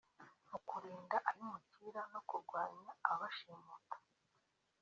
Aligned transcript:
mu 0.49 0.59
kurinda 0.67 1.17
abimukira 1.29 2.01
no 2.13 2.21
kurwanya 2.29 2.91
ababashimuta 3.11 3.95